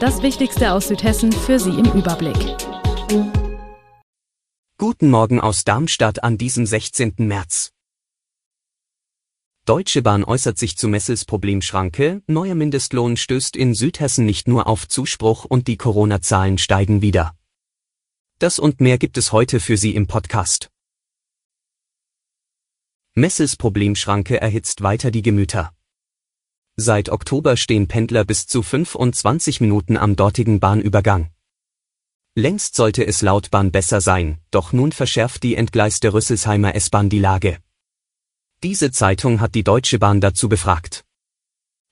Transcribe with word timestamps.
Das 0.00 0.22
Wichtigste 0.22 0.72
aus 0.74 0.86
Südhessen 0.86 1.32
für 1.32 1.58
Sie 1.58 1.70
im 1.70 1.86
Überblick. 1.86 2.36
Guten 4.78 5.10
Morgen 5.10 5.40
aus 5.40 5.64
Darmstadt 5.64 6.22
an 6.22 6.38
diesem 6.38 6.66
16. 6.66 7.14
März. 7.18 7.72
Deutsche 9.64 10.02
Bahn 10.02 10.22
äußert 10.22 10.56
sich 10.56 10.76
zu 10.76 10.86
Messels 10.86 11.24
Problemschranke, 11.24 12.22
neuer 12.28 12.54
Mindestlohn 12.54 13.16
stößt 13.16 13.56
in 13.56 13.74
Südhessen 13.74 14.24
nicht 14.24 14.46
nur 14.46 14.68
auf 14.68 14.86
Zuspruch 14.86 15.44
und 15.44 15.66
die 15.66 15.76
Corona-Zahlen 15.76 16.58
steigen 16.58 17.02
wieder. 17.02 17.34
Das 18.38 18.60
und 18.60 18.80
mehr 18.80 18.98
gibt 18.98 19.18
es 19.18 19.32
heute 19.32 19.58
für 19.58 19.76
Sie 19.76 19.96
im 19.96 20.06
Podcast. 20.06 20.70
Messels 23.14 23.56
Problemschranke 23.56 24.40
erhitzt 24.40 24.84
weiter 24.84 25.10
die 25.10 25.22
Gemüter. 25.22 25.72
Seit 26.80 27.08
Oktober 27.08 27.56
stehen 27.56 27.88
Pendler 27.88 28.24
bis 28.24 28.46
zu 28.46 28.62
25 28.62 29.60
Minuten 29.60 29.96
am 29.96 30.14
dortigen 30.14 30.60
Bahnübergang. 30.60 31.28
Längst 32.36 32.76
sollte 32.76 33.04
es 33.04 33.20
laut 33.20 33.50
Bahn 33.50 33.72
besser 33.72 34.00
sein, 34.00 34.38
doch 34.52 34.72
nun 34.72 34.92
verschärft 34.92 35.42
die 35.42 35.56
entgleiste 35.56 36.12
Rüsselsheimer 36.14 36.76
S-Bahn 36.76 37.08
die 37.08 37.18
Lage. 37.18 37.58
Diese 38.62 38.92
Zeitung 38.92 39.40
hat 39.40 39.56
die 39.56 39.64
Deutsche 39.64 39.98
Bahn 39.98 40.20
dazu 40.20 40.48
befragt. 40.48 41.04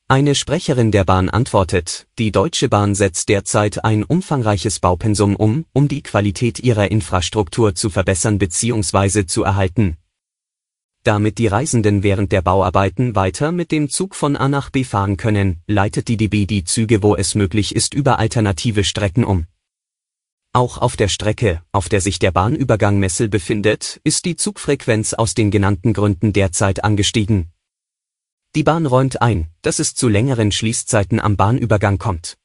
Eine 0.06 0.36
Sprecherin 0.36 0.92
der 0.92 1.02
Bahn 1.02 1.30
antwortet, 1.30 2.06
die 2.20 2.30
Deutsche 2.30 2.68
Bahn 2.68 2.94
setzt 2.94 3.28
derzeit 3.28 3.84
ein 3.84 4.04
umfangreiches 4.04 4.78
Baupensum 4.78 5.34
um, 5.34 5.64
um 5.72 5.88
die 5.88 6.04
Qualität 6.04 6.60
ihrer 6.60 6.92
Infrastruktur 6.92 7.74
zu 7.74 7.90
verbessern 7.90 8.38
bzw. 8.38 9.26
zu 9.26 9.42
erhalten, 9.42 9.96
damit 11.06 11.38
die 11.38 11.46
Reisenden 11.46 12.02
während 12.02 12.32
der 12.32 12.42
Bauarbeiten 12.42 13.14
weiter 13.14 13.52
mit 13.52 13.70
dem 13.70 13.88
Zug 13.88 14.14
von 14.14 14.36
A 14.36 14.48
nach 14.48 14.70
B 14.70 14.84
fahren 14.84 15.16
können, 15.16 15.62
leitet 15.66 16.08
die 16.08 16.16
DB 16.16 16.46
die 16.46 16.64
Züge 16.64 17.02
wo 17.02 17.14
es 17.14 17.34
möglich 17.34 17.74
ist 17.74 17.94
über 17.94 18.18
alternative 18.18 18.84
Strecken 18.84 19.24
um. 19.24 19.46
Auch 20.52 20.78
auf 20.78 20.96
der 20.96 21.08
Strecke, 21.08 21.62
auf 21.70 21.88
der 21.88 22.00
sich 22.00 22.18
der 22.18 22.32
Bahnübergang 22.32 22.98
Messel 22.98 23.28
befindet, 23.28 24.00
ist 24.04 24.24
die 24.24 24.36
Zugfrequenz 24.36 25.12
aus 25.12 25.34
den 25.34 25.50
genannten 25.50 25.92
Gründen 25.92 26.32
derzeit 26.32 26.82
angestiegen. 26.82 27.52
Die 28.54 28.62
Bahn 28.62 28.86
räumt 28.86 29.20
ein, 29.20 29.48
dass 29.60 29.78
es 29.78 29.94
zu 29.94 30.08
längeren 30.08 30.50
Schließzeiten 30.50 31.20
am 31.20 31.36
Bahnübergang 31.36 31.98
kommt. 31.98 32.38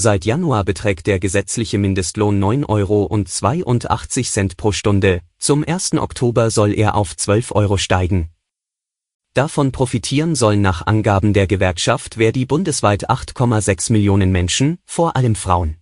Seit 0.00 0.24
Januar 0.24 0.62
beträgt 0.62 1.08
der 1.08 1.18
gesetzliche 1.18 1.76
Mindestlohn 1.76 2.40
9,82 2.40 2.68
Euro 4.38 4.48
pro 4.56 4.70
Stunde, 4.70 5.22
zum 5.40 5.64
1. 5.66 5.94
Oktober 5.94 6.52
soll 6.52 6.72
er 6.72 6.94
auf 6.94 7.16
12 7.16 7.50
Euro 7.50 7.78
steigen. 7.78 8.28
Davon 9.34 9.72
profitieren 9.72 10.36
sollen 10.36 10.62
nach 10.62 10.86
Angaben 10.86 11.32
der 11.32 11.48
Gewerkschaft 11.48 12.14
Verdi 12.14 12.44
bundesweit 12.44 13.10
8,6 13.10 13.90
Millionen 13.90 14.30
Menschen, 14.30 14.78
vor 14.84 15.16
allem 15.16 15.34
Frauen. 15.34 15.78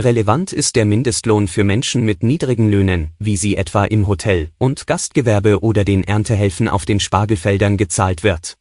Relevant 0.00 0.52
ist 0.52 0.76
der 0.76 0.84
Mindestlohn 0.84 1.48
für 1.48 1.64
Menschen 1.64 2.04
mit 2.04 2.22
niedrigen 2.22 2.70
Löhnen, 2.70 3.10
wie 3.18 3.36
sie 3.36 3.56
etwa 3.56 3.86
im 3.86 4.06
Hotel- 4.06 4.50
und 4.58 4.86
Gastgewerbe 4.86 5.64
oder 5.64 5.84
den 5.84 6.04
Erntehelfen 6.04 6.68
auf 6.68 6.84
den 6.84 7.00
Spargelfeldern 7.00 7.76
gezahlt 7.76 8.22
wird 8.22 8.59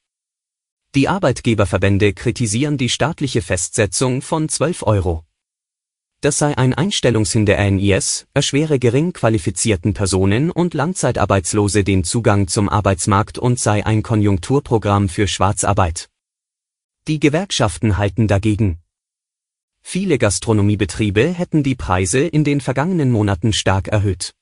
die 0.96 1.08
Arbeitgeberverbände 1.08 2.14
kritisieren 2.14 2.78
die 2.78 2.90
staatliche 2.90 3.44
Festsetzung 3.44 4.24
von 4.24 4.50
12 4.50 4.84
Euro. 4.84 5.24
Das 6.22 6.40
sei 6.40 6.58
ein 6.58 6.74
Einstellungshinder 6.74 7.58
NIS, 7.70 8.26
erschwere 8.34 8.80
gering 8.80 9.14
qualifizierten 9.14 9.94
Personen 9.94 10.50
und 10.50 10.74
Langzeitarbeitslose 10.74 11.84
den 11.84 12.04
Zugang 12.04 12.48
zum 12.48 12.68
Arbeitsmarkt 12.70 13.38
und 13.38 13.60
sei 13.60 13.86
ein 13.86 14.02
Konjunkturprogramm 14.02 15.10
für 15.10 15.28
Schwarzarbeit. 15.28 16.10
Die 17.08 17.20
Gewerkschaften 17.20 17.98
halten 17.98 18.28
dagegen. 18.28 18.80
Viele 19.82 20.18
Gastronomiebetriebe 20.18 21.28
hätten 21.28 21.64
die 21.64 21.76
Preise 21.76 22.20
in 22.20 22.44
den 22.44 22.62
vergangenen 22.62 23.12
Monaten 23.12 23.54
stark 23.54 23.88
erhöht. 23.88 24.34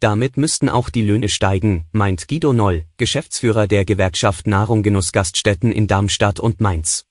Damit 0.00 0.38
müssten 0.38 0.70
auch 0.70 0.88
die 0.88 1.02
Löhne 1.02 1.28
steigen, 1.28 1.84
meint 1.92 2.26
Guido 2.26 2.54
Noll, 2.54 2.86
Geschäftsführer 2.96 3.66
der 3.66 3.84
Gewerkschaft 3.84 4.46
Nahrung 4.46 4.82
Genuss 4.82 5.12
Gaststätten 5.12 5.70
in 5.70 5.88
Darmstadt 5.88 6.40
und 6.40 6.58
Mainz. 6.58 7.04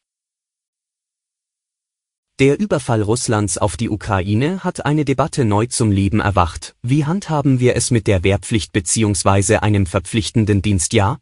Der 2.40 2.60
Überfall 2.60 3.04
Russlands 3.04 3.60
auf 3.60 3.78
die 3.78 3.90
Ukraine 3.90 4.64
hat 4.64 4.88
eine 4.88 5.06
Debatte 5.06 5.46
neu 5.46 5.68
zum 5.68 5.92
Leben 5.92 6.20
erwacht. 6.20 6.76
Wie 6.82 7.06
handhaben 7.06 7.60
wir 7.60 7.76
es 7.76 7.92
mit 7.92 8.08
der 8.08 8.24
Wehrpflicht 8.24 8.72
bzw. 8.72 9.58
einem 9.58 9.86
verpflichtenden 9.86 10.64
Dienstjahr? 10.64 11.22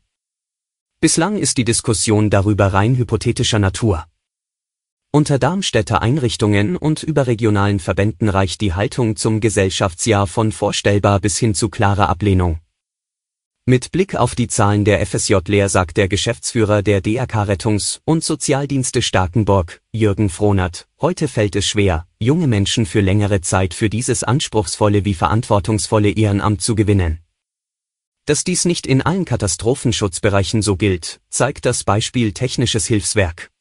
Bislang 1.02 1.38
ist 1.38 1.58
die 1.58 1.66
Diskussion 1.66 2.30
darüber 2.30 2.72
rein 2.72 2.96
hypothetischer 2.96 3.60
Natur. 3.60 4.06
Unter 5.12 5.40
Darmstädter 5.40 6.02
Einrichtungen 6.02 6.76
und 6.76 7.02
überregionalen 7.02 7.80
Verbänden 7.80 8.30
reicht 8.30 8.62
die 8.62 8.74
Haltung 8.74 9.16
zum 9.16 9.40
Gesellschaftsjahr 9.40 10.28
von 10.28 10.52
vorstellbar 10.52 11.20
bis 11.20 11.38
hin 11.38 11.56
zu 11.56 11.70
klarer 11.70 12.10
Ablehnung. 12.10 12.60
Mit 13.66 13.92
Blick 13.92 14.16
auf 14.16 14.36
die 14.36 14.48
Zahlen 14.48 14.86
der 14.86 15.06
FSJ-Lehr 15.06 15.70
sagt 15.70 15.98
der 15.98 16.08
Geschäftsführer 16.08 16.84
der 16.84 17.02
DRK 17.02 17.44
Rettungs- 17.44 18.00
und 18.06 18.24
Sozialdienste 18.24 19.02
Starkenburg, 19.02 19.82
Jürgen 19.92 20.30
Frohnert, 20.30 20.88
heute 21.02 21.28
fällt 21.28 21.56
es 21.56 21.66
schwer, 21.66 22.08
junge 22.20 22.48
Menschen 22.48 22.86
für 22.86 23.02
längere 23.02 23.42
Zeit 23.42 23.74
für 23.74 23.90
dieses 23.90 24.24
anspruchsvolle 24.24 25.04
wie 25.04 25.14
verantwortungsvolle 25.14 26.12
Ehrenamt 26.12 26.62
zu 26.62 26.76
gewinnen. 26.76 27.20
Dass 28.26 28.44
dies 28.44 28.66
nicht 28.66 28.88
in 28.88 29.02
allen 29.02 29.26
Katastrophenschutzbereichen 29.26 30.62
so 30.62 30.76
gilt, 30.76 31.22
zeigt 31.30 31.66
das 31.66 31.84
Beispiel 31.84 32.34
Technisches 32.34 32.88
Hilfswerk. 32.88 33.52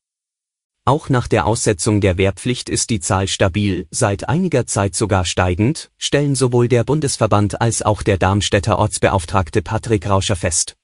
Auch 0.89 1.09
nach 1.09 1.27
der 1.27 1.47
Aussetzung 1.47 2.01
der 2.01 2.17
Wehrpflicht 2.17 2.69
ist 2.69 2.91
die 2.91 3.01
Zahl 3.01 3.27
stabil, 3.27 3.89
seit 3.91 4.29
einiger 4.29 4.69
Zeit 4.69 4.95
sogar 4.95 5.25
steigend, 5.25 5.91
stellen 5.99 6.37
sowohl 6.37 6.69
der 6.69 6.85
Bundesverband 6.85 7.61
als 7.61 7.83
auch 7.83 8.05
der 8.05 8.19
Darmstädter 8.19 8.79
Ortsbeauftragte 8.79 9.63
Patrick 9.63 10.09
Rauscher 10.09 10.37
fest. 10.37 10.77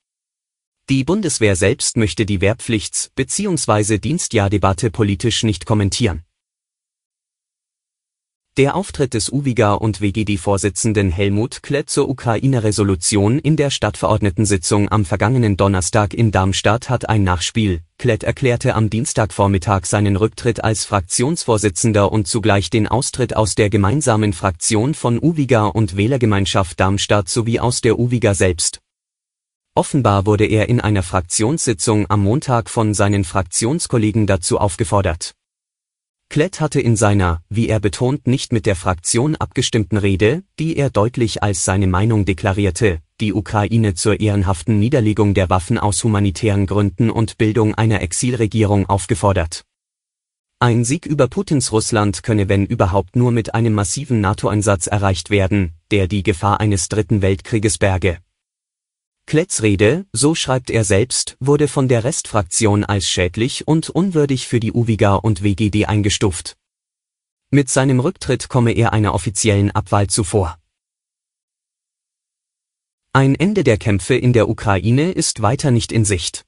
Die 0.88 1.04
Bundeswehr 1.04 1.54
selbst 1.54 1.96
möchte 1.96 2.26
die 2.26 2.40
Wehrpflichts- 2.40 3.10
bzw. 3.14 3.98
Dienstjahrdebatte 3.98 4.90
politisch 4.90 5.44
nicht 5.44 5.66
kommentieren. 5.66 6.24
Der 8.58 8.76
Auftritt 8.76 9.14
des 9.14 9.30
UWIGA 9.32 9.72
und 9.72 10.02
WGD-Vorsitzenden 10.02 11.10
Helmut 11.10 11.62
Klett 11.62 11.88
zur 11.88 12.10
Ukraine-Resolution 12.10 13.38
in 13.38 13.56
der 13.56 13.70
Stadtverordnetensitzung 13.70 14.90
am 14.90 15.06
vergangenen 15.06 15.56
Donnerstag 15.56 16.12
in 16.12 16.32
Darmstadt 16.32 16.90
hat 16.90 17.08
ein 17.08 17.24
Nachspiel. 17.24 17.80
Klett 17.96 18.24
erklärte 18.24 18.74
am 18.74 18.90
Dienstagvormittag 18.90 19.86
seinen 19.86 20.16
Rücktritt 20.16 20.62
als 20.62 20.84
Fraktionsvorsitzender 20.84 22.12
und 22.12 22.28
zugleich 22.28 22.68
den 22.68 22.86
Austritt 22.86 23.34
aus 23.34 23.54
der 23.54 23.70
gemeinsamen 23.70 24.34
Fraktion 24.34 24.92
von 24.92 25.18
UWIGA 25.18 25.68
und 25.68 25.96
Wählergemeinschaft 25.96 26.78
Darmstadt 26.78 27.30
sowie 27.30 27.58
aus 27.58 27.80
der 27.80 27.98
UWIGA 27.98 28.34
selbst. 28.34 28.80
Offenbar 29.74 30.26
wurde 30.26 30.44
er 30.44 30.68
in 30.68 30.78
einer 30.78 31.02
Fraktionssitzung 31.02 32.04
am 32.10 32.22
Montag 32.22 32.68
von 32.68 32.92
seinen 32.92 33.24
Fraktionskollegen 33.24 34.26
dazu 34.26 34.58
aufgefordert 34.58 35.32
Klett 36.32 36.62
hatte 36.62 36.80
in 36.80 36.96
seiner, 36.96 37.42
wie 37.50 37.68
er 37.68 37.78
betont 37.78 38.26
nicht 38.26 38.54
mit 38.54 38.64
der 38.64 38.74
Fraktion 38.74 39.36
abgestimmten 39.36 39.98
Rede, 39.98 40.42
die 40.58 40.78
er 40.78 40.88
deutlich 40.88 41.42
als 41.42 41.66
seine 41.66 41.86
Meinung 41.86 42.24
deklarierte, 42.24 43.00
die 43.20 43.34
Ukraine 43.34 43.92
zur 43.92 44.18
ehrenhaften 44.18 44.78
Niederlegung 44.78 45.34
der 45.34 45.50
Waffen 45.50 45.76
aus 45.76 46.02
humanitären 46.02 46.64
Gründen 46.64 47.10
und 47.10 47.36
Bildung 47.36 47.74
einer 47.74 48.00
Exilregierung 48.00 48.86
aufgefordert. 48.88 49.66
Ein 50.58 50.86
Sieg 50.86 51.04
über 51.04 51.28
Putins 51.28 51.70
Russland 51.70 52.22
könne 52.22 52.48
wenn 52.48 52.64
überhaupt 52.64 53.14
nur 53.14 53.30
mit 53.30 53.54
einem 53.54 53.74
massiven 53.74 54.22
NATO-Einsatz 54.22 54.86
erreicht 54.86 55.28
werden, 55.28 55.74
der 55.90 56.08
die 56.08 56.22
Gefahr 56.22 56.60
eines 56.60 56.88
dritten 56.88 57.20
Weltkrieges 57.20 57.76
berge 57.76 58.16
Kletts 59.26 59.62
Rede, 59.62 60.06
so 60.12 60.34
schreibt 60.34 60.70
er 60.70 60.84
selbst, 60.84 61.36
wurde 61.40 61.68
von 61.68 61.88
der 61.88 62.04
Restfraktion 62.04 62.84
als 62.84 63.06
schädlich 63.08 63.66
und 63.66 63.88
unwürdig 63.90 64.46
für 64.46 64.60
die 64.60 64.72
UWIGA 64.72 65.14
und 65.14 65.42
WGD 65.42 65.86
eingestuft. 65.86 66.56
Mit 67.50 67.68
seinem 67.68 68.00
Rücktritt 68.00 68.48
komme 68.48 68.72
er 68.72 68.92
einer 68.92 69.14
offiziellen 69.14 69.70
Abwahl 69.70 70.06
zuvor. 70.06 70.58
Ein 73.12 73.34
Ende 73.34 73.62
der 73.62 73.76
Kämpfe 73.76 74.14
in 74.14 74.32
der 74.32 74.48
Ukraine 74.48 75.12
ist 75.12 75.42
weiter 75.42 75.70
nicht 75.70 75.92
in 75.92 76.06
Sicht. 76.06 76.46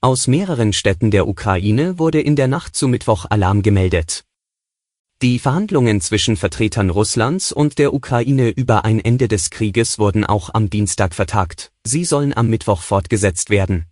Aus 0.00 0.26
mehreren 0.26 0.72
Städten 0.72 1.10
der 1.10 1.26
Ukraine 1.26 1.98
wurde 1.98 2.20
in 2.20 2.36
der 2.36 2.46
Nacht 2.46 2.76
zu 2.76 2.88
Mittwoch 2.88 3.24
Alarm 3.28 3.62
gemeldet. 3.62 4.27
Die 5.20 5.40
Verhandlungen 5.40 6.00
zwischen 6.00 6.36
Vertretern 6.36 6.90
Russlands 6.90 7.50
und 7.50 7.78
der 7.78 7.92
Ukraine 7.92 8.50
über 8.50 8.84
ein 8.84 9.00
Ende 9.00 9.26
des 9.26 9.50
Krieges 9.50 9.98
wurden 9.98 10.24
auch 10.24 10.54
am 10.54 10.70
Dienstag 10.70 11.12
vertagt, 11.12 11.72
sie 11.82 12.04
sollen 12.04 12.36
am 12.36 12.46
Mittwoch 12.48 12.82
fortgesetzt 12.82 13.50
werden. 13.50 13.86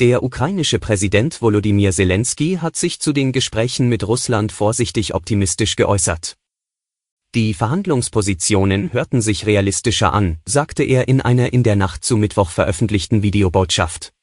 Der 0.00 0.22
ukrainische 0.22 0.78
Präsident 0.78 1.42
Volodymyr 1.42 1.92
Zelensky 1.92 2.56
hat 2.62 2.74
sich 2.74 3.00
zu 3.00 3.12
den 3.12 3.32
Gesprächen 3.32 3.90
mit 3.90 4.08
Russland 4.08 4.50
vorsichtig 4.50 5.14
optimistisch 5.14 5.76
geäußert. 5.76 6.38
Die 7.34 7.52
Verhandlungspositionen 7.52 8.94
hörten 8.94 9.20
sich 9.20 9.44
realistischer 9.44 10.14
an, 10.14 10.38
sagte 10.46 10.84
er 10.84 11.06
in 11.06 11.20
einer 11.20 11.52
in 11.52 11.64
der 11.64 11.76
Nacht 11.76 12.02
zu 12.02 12.16
Mittwoch 12.16 12.48
veröffentlichten 12.48 13.22
Videobotschaft. 13.22 14.13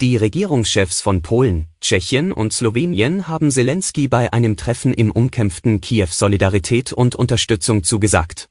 Die 0.00 0.16
Regierungschefs 0.16 1.00
von 1.00 1.22
Polen, 1.22 1.68
Tschechien 1.80 2.32
und 2.32 2.52
Slowenien 2.52 3.28
haben 3.28 3.52
Zelensky 3.52 4.08
bei 4.08 4.32
einem 4.32 4.56
Treffen 4.56 4.92
im 4.92 5.12
umkämpften 5.12 5.80
Kiew 5.80 6.08
Solidarität 6.10 6.92
und 6.92 7.14
Unterstützung 7.14 7.84
zugesagt. 7.84 8.48